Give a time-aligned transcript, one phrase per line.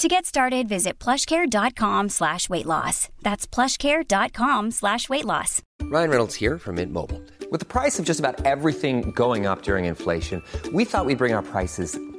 [0.00, 3.08] To get started, visit plushcare.com slash weight loss.
[3.22, 5.62] That's plushcare.com slash weight loss.
[5.82, 7.22] Ryan Reynolds here from Mint Mobile.
[7.52, 10.42] With the price of just about everything going up during inflation,
[10.72, 11.96] we thought we'd bring our prices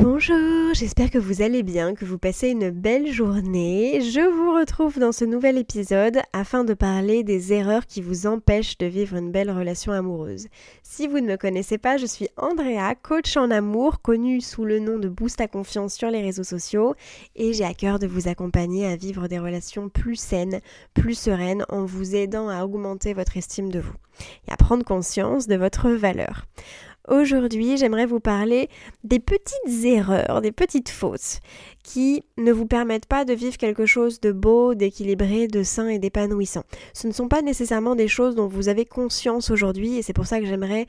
[0.00, 4.00] Bonjour, j'espère que vous allez bien, que vous passez une belle journée.
[4.00, 8.78] Je vous retrouve dans ce nouvel épisode afin de parler des erreurs qui vous empêchent
[8.78, 10.46] de vivre une belle relation amoureuse.
[10.84, 14.78] Si vous ne me connaissez pas, je suis Andrea, coach en amour, connue sous le
[14.78, 16.94] nom de Boost à confiance sur les réseaux sociaux,
[17.34, 20.60] et j'ai à cœur de vous accompagner à vivre des relations plus saines,
[20.94, 23.94] plus sereines, en vous aidant à augmenter votre estime de vous
[24.46, 26.44] et à prendre conscience de votre valeur.
[27.06, 28.68] Aujourd'hui, j'aimerais vous parler
[29.02, 31.40] des petites erreurs, des petites fautes
[31.82, 35.98] qui ne vous permettent pas de vivre quelque chose de beau, d'équilibré, de sain et
[35.98, 36.64] d'épanouissant.
[36.92, 40.26] Ce ne sont pas nécessairement des choses dont vous avez conscience aujourd'hui et c'est pour
[40.26, 40.86] ça que j'aimerais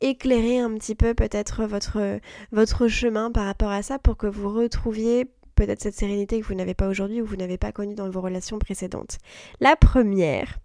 [0.00, 2.20] éclairer un petit peu peut-être votre,
[2.52, 6.54] votre chemin par rapport à ça pour que vous retrouviez peut-être cette sérénité que vous
[6.54, 9.18] n'avez pas aujourd'hui ou vous n'avez pas connue dans vos relations précédentes.
[9.60, 10.60] La première,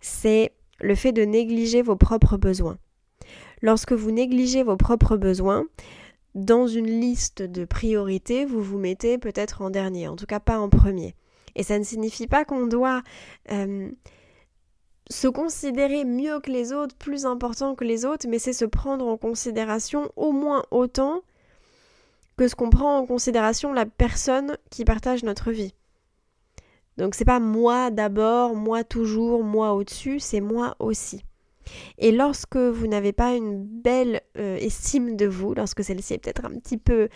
[0.00, 2.78] c'est le fait de négliger vos propres besoins
[3.62, 5.64] lorsque vous négligez vos propres besoins,
[6.34, 10.58] dans une liste de priorités, vous vous mettez peut-être en dernier, en tout cas pas
[10.58, 11.14] en premier.
[11.56, 13.02] Et ça ne signifie pas qu'on doit
[13.50, 13.90] euh,
[15.10, 19.06] se considérer mieux que les autres, plus important que les autres, mais c'est se prendre
[19.06, 21.22] en considération au moins autant
[22.36, 25.74] que ce qu'on prend en considération la personne qui partage notre vie.
[26.96, 31.24] Donc c'est pas moi d'abord, moi toujours, moi au-dessus, c'est moi aussi.
[31.98, 36.44] Et lorsque vous n'avez pas une belle euh, estime de vous, lorsque celle-ci est peut-être
[36.44, 37.08] un petit peu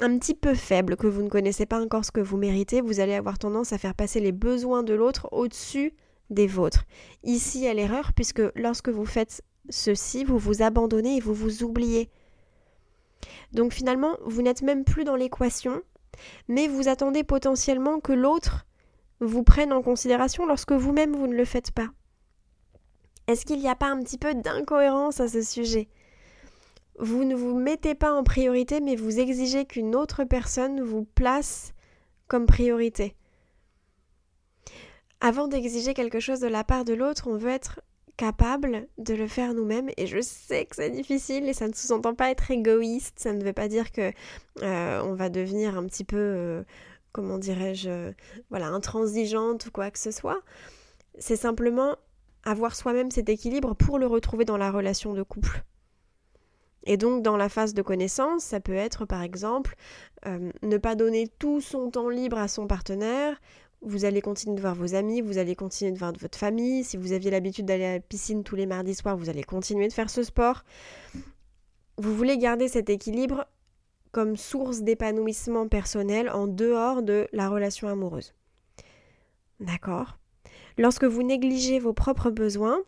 [0.00, 3.00] un petit peu faible, que vous ne connaissez pas encore ce que vous méritez, vous
[3.00, 5.94] allez avoir tendance à faire passer les besoins de l'autre au-dessus
[6.30, 6.84] des vôtres.
[7.22, 12.10] Ici est l'erreur puisque lorsque vous faites ceci, vous vous abandonnez et vous vous oubliez.
[13.52, 15.82] Donc finalement, vous n'êtes même plus dans l'équation,
[16.48, 18.66] mais vous attendez potentiellement que l'autre
[19.20, 21.88] vous prenne en considération lorsque vous-même vous ne le faites pas.
[23.26, 25.88] Est-ce qu'il n'y a pas un petit peu d'incohérence à ce sujet?
[26.98, 31.72] Vous ne vous mettez pas en priorité, mais vous exigez qu'une autre personne vous place
[32.28, 33.14] comme priorité.
[35.20, 37.80] Avant d'exiger quelque chose de la part de l'autre, on veut être
[38.16, 42.14] capable de le faire nous-mêmes et je sais que c'est difficile et ça ne sous-entend
[42.14, 44.10] pas être égoïste, ça ne veut pas dire que
[44.62, 46.62] euh, on va devenir un petit peu euh,
[47.12, 48.12] comment dirais-je
[48.48, 50.40] voilà intransigeante ou quoi que ce soit.
[51.18, 51.96] C'est simplement
[52.46, 55.62] avoir soi-même cet équilibre pour le retrouver dans la relation de couple.
[56.84, 59.74] Et donc dans la phase de connaissance, ça peut être par exemple
[60.26, 63.36] euh, ne pas donner tout son temps libre à son partenaire,
[63.82, 66.82] vous allez continuer de voir vos amis, vous allez continuer de voir votre famille.
[66.82, 69.86] Si vous aviez l'habitude d'aller à la piscine tous les mardis soirs, vous allez continuer
[69.88, 70.64] de faire ce sport.
[71.98, 73.46] Vous voulez garder cet équilibre
[74.12, 78.34] comme source d'épanouissement personnel en dehors de la relation amoureuse.
[79.60, 80.18] D'accord?
[80.78, 82.78] Lorsque vous négligez vos propres besoins,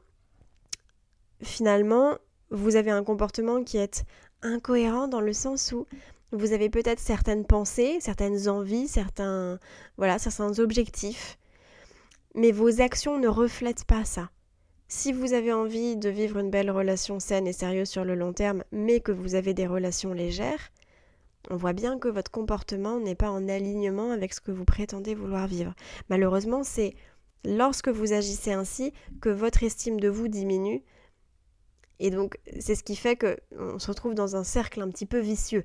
[1.42, 2.18] finalement,
[2.50, 4.04] vous avez un comportement qui est
[4.42, 5.86] incohérent dans le sens où
[6.32, 9.58] vous avez peut-être certaines pensées, certaines envies, certains,
[9.96, 11.38] voilà, certains objectifs,
[12.34, 14.30] mais vos actions ne reflètent pas ça.
[14.88, 18.32] Si vous avez envie de vivre une belle relation saine et sérieuse sur le long
[18.32, 20.70] terme, mais que vous avez des relations légères,
[21.50, 25.14] on voit bien que votre comportement n'est pas en alignement avec ce que vous prétendez
[25.14, 25.74] vouloir vivre.
[26.08, 26.94] Malheureusement, c'est
[27.44, 30.82] lorsque vous agissez ainsi que votre estime de vous diminue,
[32.00, 35.18] et donc, c'est ce qui fait qu'on se retrouve dans un cercle un petit peu
[35.18, 35.64] vicieux.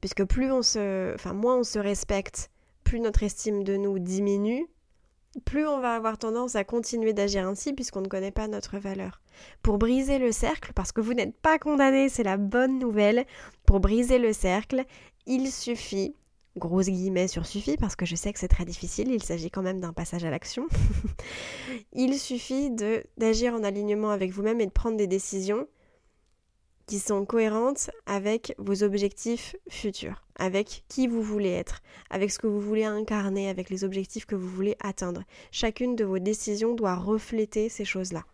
[0.00, 1.14] Puisque plus on se.
[1.14, 2.50] Enfin, moins on se respecte,
[2.84, 4.66] plus notre estime de nous diminue,
[5.44, 9.20] plus on va avoir tendance à continuer d'agir ainsi puisqu'on ne connaît pas notre valeur.
[9.62, 13.24] Pour briser le cercle, parce que vous n'êtes pas condamné, c'est la bonne nouvelle,
[13.66, 14.84] pour briser le cercle,
[15.26, 16.14] il suffit
[16.56, 19.62] grosse guillemets sur suffit parce que je sais que c'est très difficile, il s'agit quand
[19.62, 20.66] même d'un passage à l'action.
[21.92, 22.70] il suffit
[23.16, 25.66] d'agir en alignement avec vous-même et de prendre des décisions
[26.86, 31.80] qui sont cohérentes avec vos objectifs futurs, avec qui vous voulez être,
[32.10, 35.24] avec ce que vous voulez incarner, avec les objectifs que vous voulez atteindre.
[35.50, 38.24] Chacune de vos décisions doit refléter ces choses-là.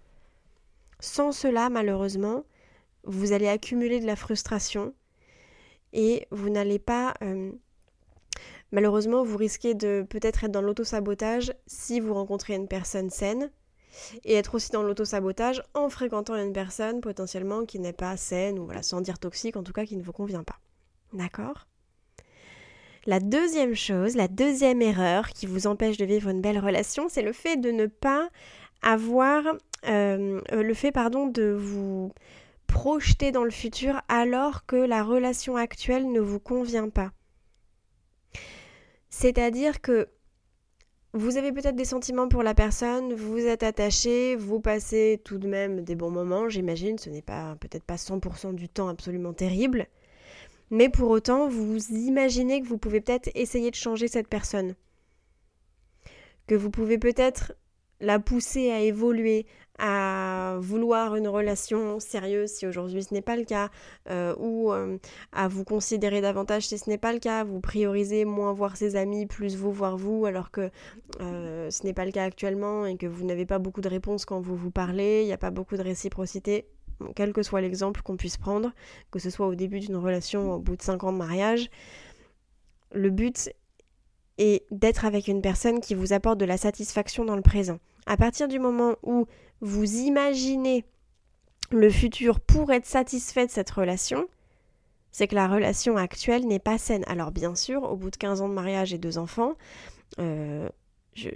[0.98, 2.44] Sans cela, malheureusement,
[3.04, 4.94] vous allez accumuler de la frustration
[5.92, 7.52] et vous n'allez pas euh,
[8.72, 13.50] Malheureusement, vous risquez de peut-être être dans l'auto-sabotage si vous rencontrez une personne saine
[14.24, 18.64] et être aussi dans l'auto-sabotage en fréquentant une personne potentiellement qui n'est pas saine ou
[18.64, 20.60] voilà, sans dire toxique, en tout cas qui ne vous convient pas.
[21.12, 21.66] D'accord?
[23.06, 27.22] La deuxième chose, la deuxième erreur qui vous empêche de vivre une belle relation, c'est
[27.22, 28.28] le fait de ne pas
[28.82, 29.42] avoir
[29.88, 32.12] euh, le fait pardon de vous
[32.66, 37.10] projeter dans le futur alors que la relation actuelle ne vous convient pas.
[39.10, 40.08] C'est-à-dire que
[41.12, 45.48] vous avez peut-être des sentiments pour la personne, vous êtes attaché, vous passez tout de
[45.48, 49.88] même des bons moments, j'imagine, ce n'est pas peut-être pas 100% du temps absolument terrible,
[50.70, 54.76] mais pour autant, vous imaginez que vous pouvez peut-être essayer de changer cette personne.
[56.46, 57.54] Que vous pouvez peut-être
[58.00, 59.46] la pousser à évoluer,
[59.80, 63.70] à vouloir une relation sérieuse si aujourd'hui ce n'est pas le cas,
[64.10, 64.98] euh, ou euh,
[65.32, 68.94] à vous considérer davantage si ce n'est pas le cas, vous priorisez moins voir ses
[68.94, 70.70] amis, plus vous voir vous, alors que
[71.20, 74.26] euh, ce n'est pas le cas actuellement et que vous n'avez pas beaucoup de réponses
[74.26, 76.66] quand vous vous parlez, il n'y a pas beaucoup de réciprocité.
[77.16, 78.72] quel que soit l'exemple qu'on puisse prendre,
[79.10, 81.70] que ce soit au début d'une relation ou au bout de 5 ans de mariage,
[82.92, 83.50] le but
[84.36, 87.78] est d'être avec une personne qui vous apporte de la satisfaction dans le présent.
[88.06, 89.26] À partir du moment où
[89.60, 90.84] vous imaginez
[91.70, 94.26] le futur pour être satisfait de cette relation,
[95.12, 97.04] c'est que la relation actuelle n'est pas saine.
[97.06, 99.54] Alors bien sûr, au bout de 15 ans de mariage et deux enfants,
[100.18, 100.68] euh,
[101.14, 101.28] je,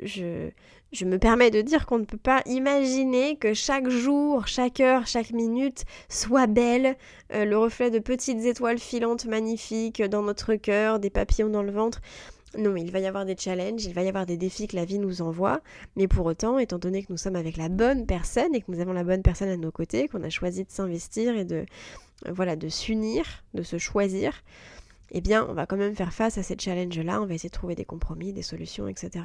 [0.92, 5.06] je, me permets de dire qu'on ne peut pas imaginer que chaque jour, chaque heure,
[5.06, 6.96] chaque minute soit belle,
[7.32, 11.72] euh, le reflet de petites étoiles filantes magnifiques dans notre cœur, des papillons dans le
[11.72, 12.00] ventre.
[12.56, 14.84] Non, il va y avoir des challenges, il va y avoir des défis que la
[14.84, 15.60] vie nous envoie,
[15.96, 18.80] mais pour autant, étant donné que nous sommes avec la bonne personne et que nous
[18.80, 21.64] avons la bonne personne à nos côtés, qu'on a choisi de s'investir et de
[22.26, 24.42] euh, voilà, de s'unir, de se choisir,
[25.10, 27.54] eh bien, on va quand même faire face à ces challenges-là, on va essayer de
[27.54, 29.24] trouver des compromis, des solutions, etc.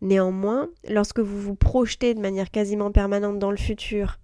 [0.00, 4.18] Néanmoins, lorsque vous vous projetez de manière quasiment permanente dans le futur,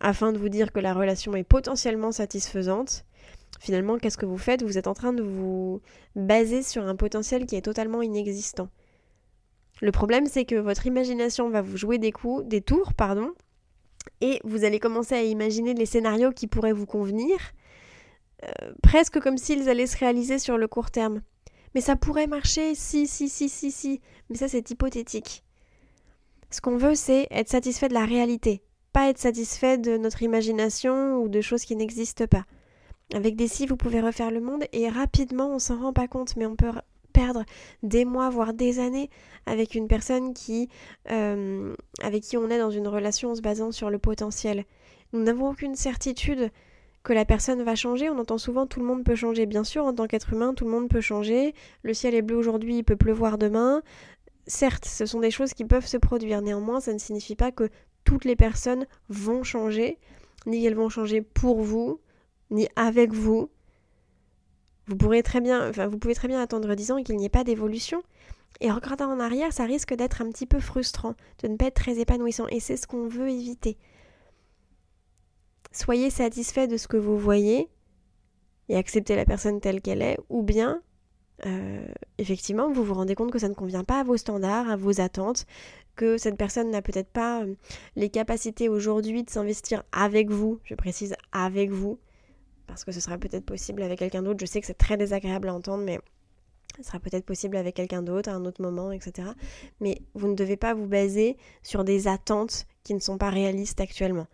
[0.00, 3.04] afin de vous dire que la relation est potentiellement satisfaisante,
[3.58, 4.62] Finalement, qu'est-ce que vous faites?
[4.62, 5.80] Vous êtes en train de vous
[6.14, 8.68] baser sur un potentiel qui est totalement inexistant.
[9.80, 13.32] Le problème, c'est que votre imagination va vous jouer des coups, des tours, pardon,
[14.20, 17.36] et vous allez commencer à imaginer les scénarios qui pourraient vous convenir,
[18.44, 21.22] euh, presque comme s'ils allaient se réaliser sur le court terme.
[21.74, 24.00] Mais ça pourrait marcher, si, si, si, si, si.
[24.30, 25.44] Mais ça, c'est hypothétique.
[26.50, 28.62] Ce qu'on veut, c'est être satisfait de la réalité,
[28.92, 32.46] pas être satisfait de notre imagination ou de choses qui n'existent pas.
[33.14, 36.36] Avec des si, vous pouvez refaire le monde et rapidement, on s'en rend pas compte,
[36.36, 36.70] mais on peut
[37.12, 37.44] perdre
[37.82, 39.10] des mois, voire des années
[39.46, 40.68] avec une personne qui,
[41.10, 44.64] euh, avec qui on est dans une relation en se basant sur le potentiel.
[45.12, 46.50] Nous n'avons aucune certitude
[47.02, 48.10] que la personne va changer.
[48.10, 49.46] On entend souvent tout le monde peut changer.
[49.46, 51.54] Bien sûr, en tant qu'être humain, tout le monde peut changer.
[51.82, 53.82] Le ciel est bleu aujourd'hui, il peut pleuvoir demain.
[54.46, 56.42] Certes, ce sont des choses qui peuvent se produire.
[56.42, 57.70] Néanmoins, ça ne signifie pas que
[58.04, 59.98] toutes les personnes vont changer,
[60.46, 62.00] ni qu'elles vont changer pour vous,
[62.50, 63.50] ni avec vous.
[64.86, 67.26] Vous, pourrez très bien, enfin, vous pouvez très bien attendre 10 ans et qu'il n'y
[67.26, 68.02] ait pas d'évolution.
[68.60, 71.74] Et regardant en arrière, ça risque d'être un petit peu frustrant, de ne pas être
[71.74, 72.46] très épanouissant.
[72.48, 73.76] Et c'est ce qu'on veut éviter.
[75.72, 77.68] Soyez satisfait de ce que vous voyez
[78.68, 80.82] et acceptez la personne telle qu'elle est, ou bien
[81.46, 81.86] euh,
[82.18, 85.00] effectivement, vous vous rendez compte que ça ne convient pas à vos standards, à vos
[85.00, 85.46] attentes,
[85.96, 87.54] que cette personne n'a peut-être pas euh,
[87.96, 91.98] les capacités aujourd'hui de s'investir avec vous, je précise avec vous,
[92.68, 94.38] parce que ce sera peut-être possible avec quelqu'un d'autre.
[94.40, 95.98] Je sais que c'est très désagréable à entendre, mais
[96.76, 99.30] ce sera peut-être possible avec quelqu'un d'autre à un autre moment, etc.
[99.80, 103.80] Mais vous ne devez pas vous baser sur des attentes qui ne sont pas réalistes
[103.80, 104.26] actuellement.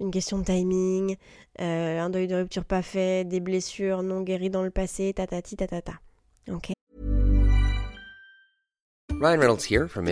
[0.00, 1.16] Une question de timing,
[1.60, 5.56] euh, un deuil de rupture pas fait, des blessures non guéries dans le passé, tatati
[5.56, 5.94] tatata.
[6.50, 6.72] Ok
[9.18, 10.04] Ryan Reynolds here from.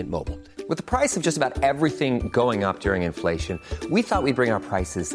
[0.67, 4.51] With the price of just about everything going up during inflation, we thought we'd bring
[4.51, 5.15] our prices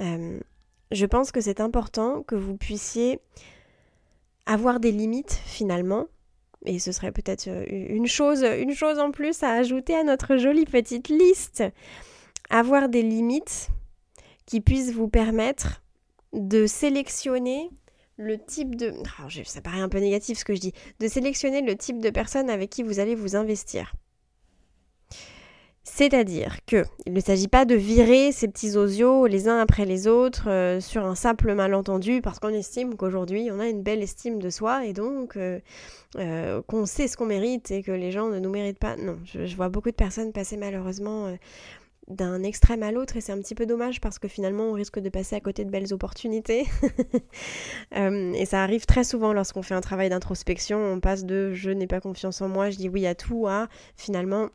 [0.00, 0.40] Euh,
[0.90, 3.20] je pense que c'est important que vous puissiez
[4.46, 6.06] avoir des limites finalement.
[6.66, 10.36] Et ce serait peut-être euh, une chose, une chose en plus à ajouter à notre
[10.36, 11.64] jolie petite liste.
[12.50, 13.68] Avoir des limites
[14.46, 15.82] qui puissent vous permettre
[16.32, 17.70] de sélectionner
[18.16, 18.92] le type de...
[19.18, 20.72] Ah, ça paraît un peu négatif ce que je dis.
[20.98, 23.94] De sélectionner le type de personne avec qui vous allez vous investir.
[25.82, 30.06] C'est-à-dire que il ne s'agit pas de virer ces petits osios les uns après les
[30.06, 34.40] autres euh, sur un simple malentendu parce qu'on estime qu'aujourd'hui on a une belle estime
[34.40, 35.58] de soi et donc euh,
[36.16, 38.96] euh, qu'on sait ce qu'on mérite et que les gens ne nous méritent pas.
[38.96, 41.34] Non, je, vois beaucoup de personnes passer malheureusement
[42.08, 44.98] d'un extrême à l'autre et c'est un petit peu dommage parce que finalement on risque
[44.98, 46.66] de passer à côté de belles opportunités.
[47.92, 51.86] Et ça arrive très souvent lorsqu'on fait un travail d'introspection, on passe de je n'ai
[51.86, 54.50] pas confiance en moi, je dis oui à tout à finalement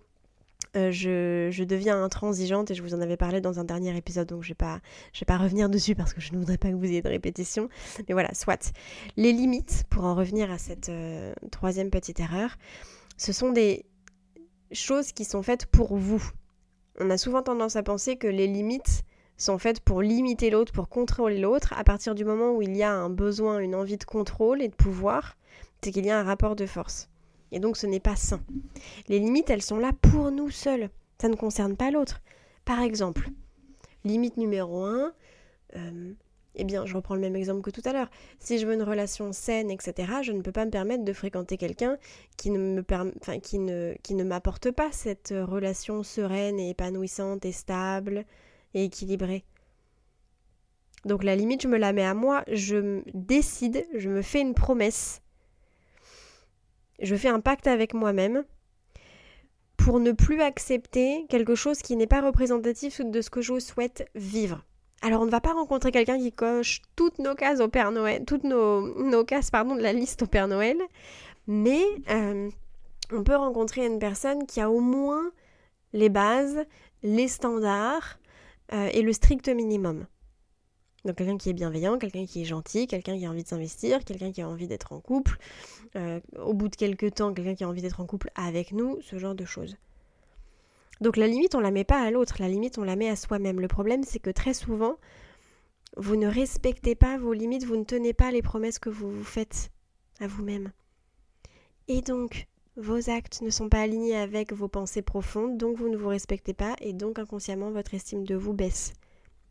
[0.76, 4.44] euh, je, deviens intransigeante et je vous en avais parlé dans un dernier épisode, donc
[4.44, 4.80] je vais pas,
[5.14, 7.08] je vais pas revenir dessus parce que je ne voudrais pas que vous ayez de
[7.08, 7.70] répétition.
[8.08, 8.74] Mais voilà, soit.
[9.16, 12.58] Les limites, pour en revenir à cette euh, troisième petite erreur,
[13.18, 13.86] ce sont des
[14.72, 16.24] choses qui sont faites pour vous.
[17.00, 19.04] On a souvent tendance à penser que les limites
[19.38, 21.74] sont faites pour limiter l'autre, pour contrôler l'autre.
[21.78, 24.68] À partir du moment où il y a un besoin, une envie de contrôle et
[24.68, 25.38] de pouvoir,
[25.82, 27.10] c'est qu'il y a un rapport de force.
[27.56, 28.42] Et donc ce n'est pas sain.
[29.08, 30.90] Les limites, elles sont là pour nous seuls.
[31.20, 32.22] Ça ne concerne pas l'autre.
[32.66, 33.30] Par exemple,
[34.04, 35.14] limite numéro 1,
[36.58, 38.10] eh bien, je reprends le même exemple que tout à l'heure.
[38.40, 41.58] Si je veux une relation saine, etc., je ne peux pas me permettre de fréquenter
[41.58, 41.98] quelqu'un
[42.38, 42.84] qui ne me
[43.22, 48.26] enfin, qui ne, m'apporte pas cette euh, relation sereine et épanouissante et stable
[48.74, 49.46] et équilibrée.
[51.06, 54.56] Donc la limite, je me la mets à moi, je décide, je me fais une
[54.56, 55.22] promesse,
[57.02, 58.44] je fais un pacte avec moi-même
[59.78, 64.10] pour ne plus accepter quelque chose qui n'est pas représentatif de ce que je souhaite
[64.16, 64.64] vivre.
[65.02, 68.24] Alors on ne va pas rencontrer quelqu'un qui coche toutes nos cases au Père Noël,
[68.26, 70.78] toutes nos, cases pardon, de la liste au Père Noël,
[71.48, 72.50] mais euh,
[73.12, 75.32] on peut rencontrer une personne qui a au moins
[75.94, 76.66] les bases,
[77.04, 78.18] les standards
[78.74, 80.08] euh, et le strict minimum.
[81.06, 84.04] Donc quelqu'un qui est bienveillant, quelqu'un qui est gentil, quelqu'un qui a envie de s'investir,
[84.04, 85.38] quelqu'un qui a envie d'être en couple,
[85.96, 89.00] euh, au bout de quelques temps, quelqu'un qui a envie d'être en couple avec nous,
[89.02, 89.78] ce genre de choses.
[91.02, 93.16] Donc la limite, on la met pas à l'autre, la limite, on la met à
[93.16, 93.60] soi-même.
[93.60, 94.98] Le problème, c'est que très souvent,
[95.96, 99.24] vous ne respectez pas vos limites, vous ne tenez pas les promesses que vous vous
[99.24, 99.70] faites
[100.20, 100.72] à vous-même.
[101.88, 102.48] Et donc,
[102.78, 106.54] vos actes ne sont pas alignés avec vos pensées profondes, donc vous ne vous respectez
[106.54, 108.94] pas, et donc inconsciemment, votre estime de vous baisse.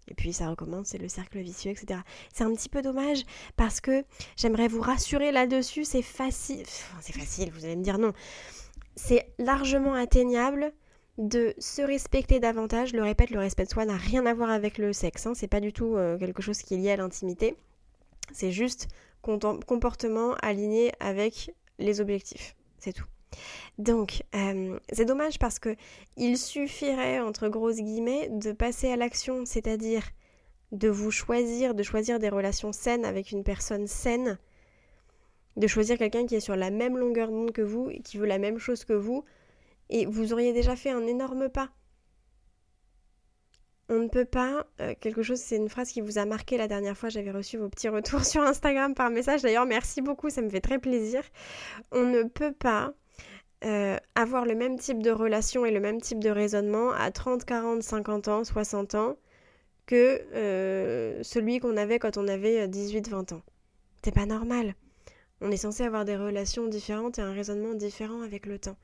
[0.08, 2.00] Et puis ça recommence, c'est le cercle vicieux, etc.
[2.32, 3.24] C'est un petit peu dommage
[3.56, 4.04] parce que
[4.36, 6.66] j'aimerais vous rassurer là-dessus, c'est facile.
[7.00, 8.12] C'est facile, vous allez me dire non.
[8.96, 10.72] C'est largement atteignable
[11.18, 12.92] de se respecter davantage.
[12.92, 15.26] Le répète, le respect de soi n'a rien à voir avec le sexe.
[15.26, 15.32] Hein.
[15.34, 17.56] C'est pas du tout euh, quelque chose qui est lié à l'intimité.
[18.32, 18.88] C'est juste
[19.22, 22.54] comportement aligné avec les objectifs.
[22.78, 23.06] C'est tout.
[23.78, 25.76] Donc, euh, c'est dommage parce que
[26.16, 30.04] il suffirait, entre grosses guillemets, de passer à l'action, c'est-à-dire
[30.72, 34.38] de vous choisir, de choisir des relations saines avec une personne saine,
[35.56, 38.26] de choisir quelqu'un qui est sur la même longueur d'onde que vous et qui veut
[38.26, 39.24] la même chose que vous,
[39.90, 41.70] et vous auriez déjà fait un énorme pas.
[43.90, 46.68] On ne peut pas, euh, quelque chose, c'est une phrase qui vous a marqué la
[46.68, 50.42] dernière fois, j'avais reçu vos petits retours sur Instagram par message, d'ailleurs merci beaucoup, ça
[50.42, 51.22] me fait très plaisir.
[51.92, 52.94] On ne peut pas
[53.64, 57.44] euh, avoir le même type de relation et le même type de raisonnement à 30,
[57.44, 59.16] 40, 50 ans, 60 ans
[59.86, 63.42] que euh, celui qu'on avait quand on avait 18, 20 ans.
[64.02, 64.74] C'est pas normal.
[65.40, 68.76] On est censé avoir des relations différentes et un raisonnement différent avec le temps.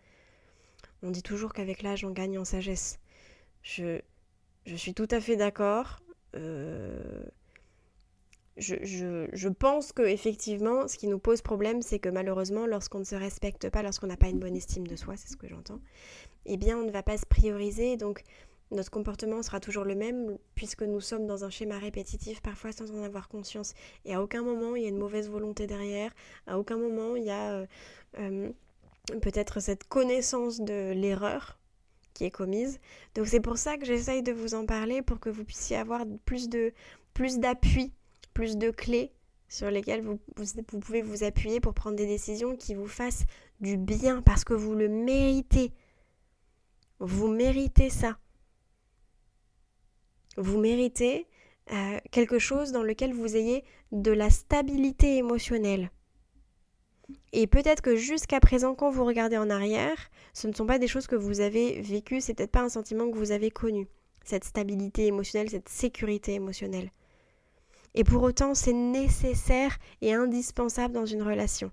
[1.02, 2.98] On dit toujours qu'avec l'âge, on gagne en sagesse.
[3.62, 4.00] Je,
[4.66, 6.00] je suis tout à fait d'accord.
[6.36, 7.24] Euh,
[8.56, 13.14] je, pense que effectivement, ce qui nous pose problème, c'est que malheureusement, lorsqu'on ne se
[13.14, 15.80] respecte pas, lorsqu'on n'a pas une bonne estime de soi, c'est ce que j'entends,
[16.46, 18.22] eh bien, on ne va pas se prioriser, donc
[18.70, 22.90] notre comportement sera toujours le même, puisque nous sommes dans un schéma répétitif, parfois sans
[22.92, 23.74] en avoir conscience.
[24.04, 26.12] Et à aucun moment, il y a une mauvaise volonté derrière,
[26.46, 27.66] à aucun moment, il y a euh,
[28.18, 28.50] euh,
[29.22, 31.58] peut-être cette connaissance de l'erreur
[32.14, 32.78] qui est commise.
[33.14, 36.04] Donc c'est pour ça que j'essaye de vous en parler, pour que vous puissiez avoir
[36.24, 36.72] plus de
[37.12, 37.92] plus d'appui
[38.34, 39.12] plus de clés
[39.48, 40.18] sur lesquelles vous,
[40.80, 43.24] pouvez vous appuyer pour prendre des décisions qui vous fassent
[43.60, 45.72] du bien parce que vous le méritez.
[47.00, 48.18] Vous méritez ça.
[50.36, 51.26] Vous méritez
[51.72, 55.90] euh, quelque chose dans lequel vous ayez de la stabilité émotionnelle.
[57.32, 60.88] Et peut-être que jusqu'à présent, quand vous regardez en arrière, ce ne sont pas des
[60.88, 63.88] choses que vous avez vécues, c'est peut-être pas un sentiment que vous avez connu.
[64.24, 66.90] Cette stabilité émotionnelle, cette sécurité émotionnelle.
[67.94, 71.70] Et pour autant, c'est nécessaire et indispensable dans une relation.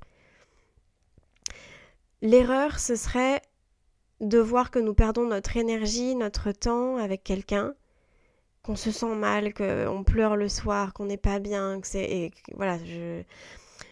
[2.22, 3.42] L'erreur, ce serait
[4.22, 7.76] de voir que nous perdons notre énergie, notre temps avec quelqu'un,
[8.64, 12.32] qu'on se sent mal, qu'on pleure le soir, qu'on n'est pas bien, que c'est...
[12.56, 12.78] voilà,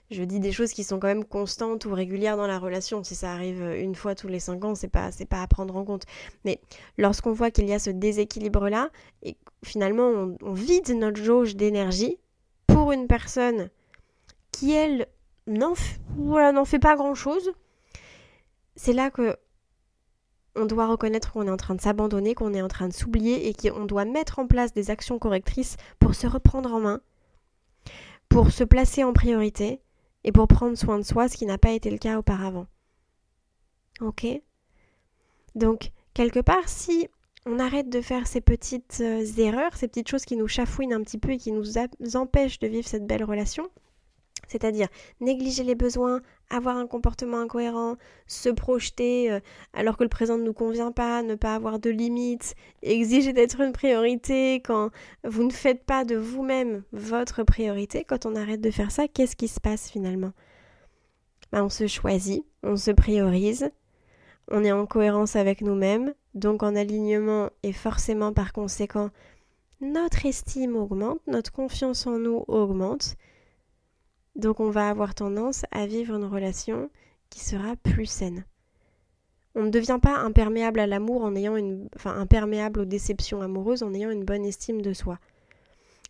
[0.09, 3.03] je, dis des choses qui sont quand même constantes ou régulières dans la relation.
[3.03, 5.75] Si ça arrive une fois tous les cinq ans, c'est pas, c'est pas à prendre
[5.75, 6.03] en compte.
[6.43, 6.59] Mais
[6.97, 8.89] lorsqu'on voit qu'il y a ce déséquilibre-là,
[9.21, 12.17] et finalement on, vide notre jauge d'énergie
[12.75, 13.69] pour une personne
[14.51, 15.07] qui, elle,
[15.47, 17.53] n'en fait pas grand-chose,
[18.75, 19.37] c'est là que
[20.57, 23.47] on doit reconnaître qu'on est en train de s'abandonner, qu'on est en train de s'oublier
[23.47, 27.01] et qu'on doit mettre en place des actions correctrices pour se reprendre en main,
[28.27, 29.81] pour se placer en priorité
[30.25, 32.67] et pour prendre soin de soi, ce qui n'a pas été le cas auparavant.
[34.01, 34.27] Ok?
[35.55, 37.07] Donc, quelque part, si
[37.45, 41.01] on arrête de faire ces petites euh, erreurs, ces petites choses qui nous chafouinent un
[41.01, 41.77] petit peu et qui nous
[42.15, 43.69] empêchent de vivre cette belle relation.
[44.47, 44.87] C'est-à-dire
[45.21, 49.39] négliger les besoins, avoir un comportement incohérent, se projeter euh,
[49.73, 53.61] alors que le présent ne nous convient pas, ne pas avoir de limites, exiger d'être
[53.61, 54.91] une priorité quand
[55.23, 58.03] vous ne faites pas de vous-même votre priorité.
[58.03, 60.31] Quand on arrête de faire ça, qu'est-ce qui se passe finalement?
[61.51, 63.71] Ben, On se choisit, on se priorise,
[64.51, 69.09] on est en cohérence avec nous-mêmes, donc en alignement et forcément par conséquent,
[69.81, 73.15] notre estime augmente, notre confiance en nous augmente.
[74.35, 76.89] Donc on va avoir tendance à vivre une relation
[77.29, 78.45] qui sera plus saine.
[79.55, 83.83] On ne devient pas imperméable à l'amour en ayant une enfin imperméable aux déceptions amoureuses
[83.83, 85.17] en ayant une bonne estime de soi.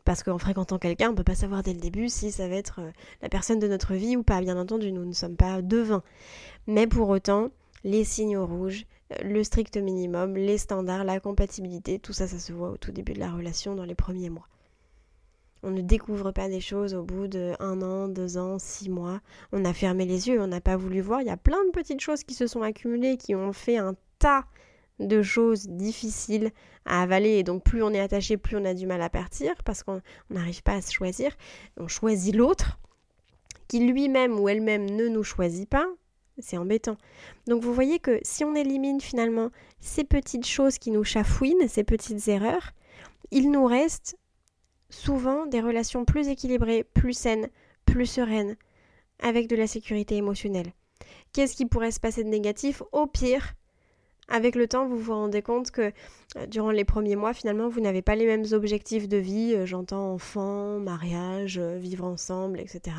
[0.03, 2.55] Parce qu'en fréquentant quelqu'un, on ne peut pas savoir dès le début si ça va
[2.55, 4.41] être euh, la personne de notre vie ou pas.
[4.41, 6.03] Bien entendu, nous ne sommes pas devins.
[6.67, 7.49] Mais pour autant,
[7.83, 8.85] les signaux rouges,
[9.23, 13.13] le strict minimum, les standards, la compatibilité, tout ça, ça se voit au tout début
[13.13, 14.47] de la relation dans les premiers mois.
[15.63, 19.21] On ne découvre pas des choses au bout de un an, deux ans, six mois.
[19.51, 21.21] On a fermé les yeux, on n'a pas voulu voir.
[21.21, 23.95] Il y a plein de petites choses qui se sont accumulées, qui ont fait un
[24.19, 24.45] tas
[24.99, 26.51] de choses difficiles
[26.85, 29.53] à avaler et donc plus on est attaché, plus on a du mal à partir
[29.65, 31.35] parce qu'on n'arrive pas à se choisir.
[31.77, 32.79] On choisit l'autre
[33.67, 35.87] qui lui-même ou elle-même ne nous choisit pas,
[36.39, 36.97] c'est embêtant.
[37.47, 41.83] Donc vous voyez que si on élimine finalement ces petites choses qui nous chafouinent, ces
[41.83, 42.71] petites erreurs,
[43.31, 44.17] il nous reste
[44.89, 47.49] souvent des relations plus équilibrées, plus saines,
[47.85, 48.55] plus sereines,
[49.19, 50.73] avec de la sécurité émotionnelle.
[51.33, 52.81] Qu'est-ce qui pourrait se passer de négatif?
[52.91, 53.55] Au pire,
[54.27, 55.91] avec le temps, vous vous rendez compte que
[56.37, 59.65] euh, durant les premiers mois, finalement, vous n'avez pas les mêmes objectifs de vie, euh,
[59.65, 62.95] j'entends enfant, mariage, euh, vivre ensemble, etc.,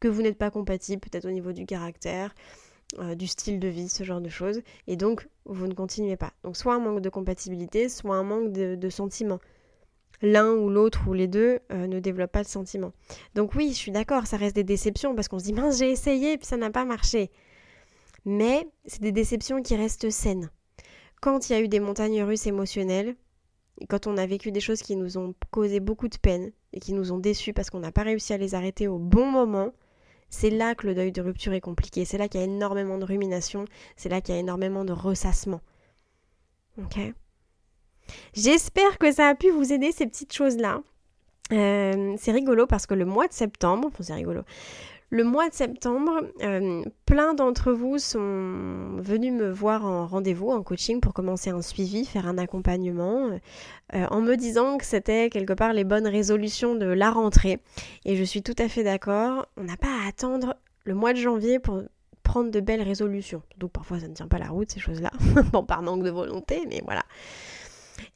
[0.00, 2.34] que vous n'êtes pas compatible peut-être au niveau du caractère,
[2.98, 6.32] euh, du style de vie, ce genre de choses, et donc vous ne continuez pas.
[6.44, 9.40] Donc soit un manque de compatibilité, soit un manque de, sentiments.
[10.22, 12.92] L'un ou l'autre ou les deux euh, ne développent pas de sentiments.
[13.34, 15.90] Donc oui, je suis d'accord, ça reste des déceptions parce qu'on se dit mince j'ai
[15.90, 17.30] essayé puis ça n'a pas marché.
[18.24, 20.50] Mais c'est des déceptions qui restent saines.
[21.20, 23.16] Quand il y a eu des montagnes russes émotionnelles,
[23.80, 26.80] et quand on a vécu des choses qui nous ont causé beaucoup de peine et
[26.80, 29.72] qui nous ont déçus parce qu'on n'a pas réussi à les arrêter au bon moment,
[30.34, 32.04] c'est là que le deuil de rupture est compliqué.
[32.04, 33.66] C'est là qu'il y a énormément de rumination.
[33.96, 35.60] C'est là qu'il y a énormément de ressassement.
[36.76, 36.98] Ok
[38.34, 40.82] J'espère que ça a pu vous aider ces petites choses-là.
[41.52, 44.42] Euh, c'est rigolo parce que le mois de septembre, enfin c'est rigolo,
[45.14, 50.60] le mois de septembre, euh, plein d'entre vous sont venus me voir en rendez-vous, en
[50.64, 53.30] coaching, pour commencer un suivi, faire un accompagnement,
[53.94, 57.60] euh, en me disant que c'était quelque part les bonnes résolutions de la rentrée.
[58.04, 61.18] Et je suis tout à fait d'accord, on n'a pas à attendre le mois de
[61.18, 61.80] janvier pour
[62.24, 63.42] prendre de belles résolutions.
[63.56, 65.12] Donc parfois ça ne tient pas la route, ces choses-là.
[65.52, 67.04] bon, par manque de volonté, mais voilà.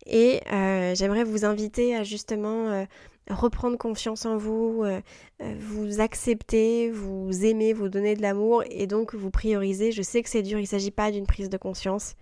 [0.04, 2.84] Et euh, j'aimerais vous inviter à justement
[3.31, 5.01] reprendre confiance en vous, euh,
[5.43, 9.93] euh, vous accepter, vous aimer, vous donner de l'amour et donc vous prioriser.
[9.93, 12.14] Je sais que c'est dur, il ne s'agit pas d'une prise de conscience.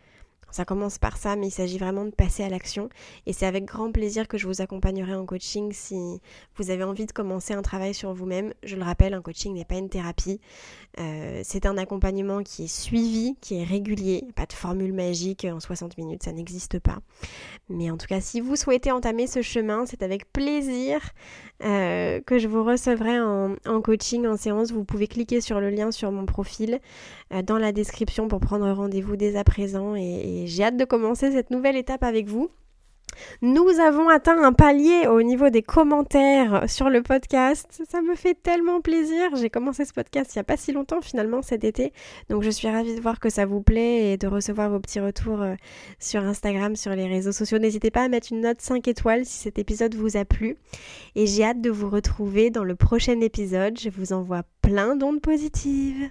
[0.50, 2.88] Ça commence par ça, mais il s'agit vraiment de passer à l'action.
[3.26, 6.20] Et c'est avec grand plaisir que je vous accompagnerai en coaching si
[6.56, 8.54] vous avez envie de commencer un travail sur vous-même.
[8.62, 10.40] Je le rappelle, un coaching n'est pas une thérapie.
[10.98, 14.24] Euh, c'est un accompagnement qui est suivi, qui est régulier.
[14.34, 16.98] Pas de formule magique en 60 minutes, ça n'existe pas.
[17.68, 21.00] Mais en tout cas, si vous souhaitez entamer ce chemin, c'est avec plaisir
[21.64, 24.70] euh, que je vous recevrai en, coaching, en séance.
[24.70, 26.80] Vous pouvez cliquer sur le lien sur mon profil
[27.34, 29.94] euh, dans la description pour prendre rendez-vous dès à présent.
[29.96, 32.50] et j'ai hâte de commencer cette nouvelle étape avec vous.
[33.42, 37.82] Nous avons atteint un palier au niveau des commentaires sur le podcast.
[37.88, 39.34] Ça me fait tellement plaisir.
[39.36, 41.92] J'ai commencé ce podcast il n'y a pas si longtemps finalement cet été.
[42.28, 45.00] Donc je suis ravie de voir que ça vous plaît et de recevoir vos petits
[45.00, 45.54] retours euh,
[45.98, 47.58] sur Instagram, sur les réseaux sociaux.
[47.58, 50.56] N'hésitez pas à mettre une note 5 étoiles si cet épisode vous a plu.
[51.14, 53.78] Et j'ai hâte de vous retrouver dans le prochain épisode.
[53.78, 56.10] Je vous envoie plein d'ondes positives.